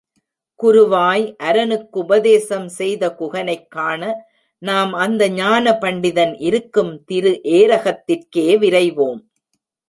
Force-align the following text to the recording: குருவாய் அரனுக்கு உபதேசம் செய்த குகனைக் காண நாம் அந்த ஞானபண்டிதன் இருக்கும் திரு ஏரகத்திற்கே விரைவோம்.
குருவாய் 0.59 1.35
அரனுக்கு 1.35 1.99
உபதேசம் 1.99 2.67
செய்த 2.69 3.09
குகனைக் 3.19 3.67
காண 3.67 4.01
நாம் 4.61 4.93
அந்த 4.93 5.29
ஞானபண்டிதன் 5.29 6.33
இருக்கும் 6.39 7.03
திரு 7.03 7.39
ஏரகத்திற்கே 7.43 8.47
விரைவோம். 8.57 9.21